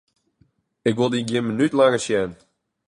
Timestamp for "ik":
0.89-0.97